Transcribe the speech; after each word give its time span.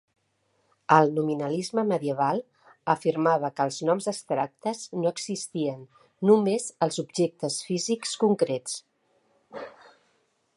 El 0.95 1.11
nominalisme 1.17 1.83
medieval 1.89 2.41
afirmava 2.93 3.51
que 3.59 3.67
els 3.71 3.77
noms 3.89 4.09
abstractes 4.13 4.81
no 5.03 5.11
existien, 5.11 5.85
només 6.31 6.67
els 6.87 6.99
objectes 7.05 7.59
físics 7.69 8.15
concrets. 8.25 8.79